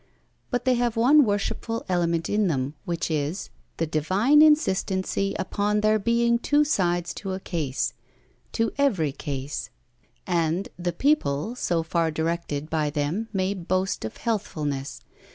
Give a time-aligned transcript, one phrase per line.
[0.49, 5.99] But they have one worshipful element in them, which is, the divine insistency upon there
[5.99, 7.93] being two sides to a case
[8.53, 9.69] to every case.
[10.25, 15.01] And the People so far directed by them may boast of healthfulness.